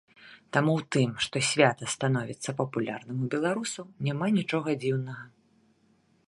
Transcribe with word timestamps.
Таму 0.55 0.71
ў 0.79 0.85
тым, 0.93 1.09
што 1.25 1.37
свята 1.49 1.89
становіцца 1.95 2.55
папулярным 2.63 3.17
у 3.27 3.29
беларусаў, 3.35 3.85
няма 4.09 4.25
нічога 4.39 4.77
дзіўнага. 4.87 5.25